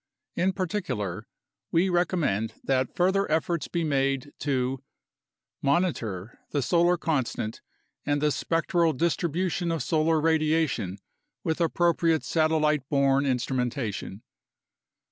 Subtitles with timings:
[0.35, 1.27] In particular,
[1.71, 4.83] we recommend that further efforts be made to
[5.61, 7.61] Monitor the solar constant
[8.03, 10.97] and the spectral distribution of solar radiation
[11.43, 14.23] with appropriate satelliteborne instrumentation.